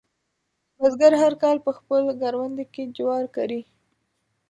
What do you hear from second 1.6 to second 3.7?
په خپل کروندې کې جوار کري.